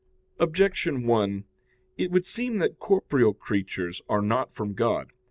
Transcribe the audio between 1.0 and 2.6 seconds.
1: It would seem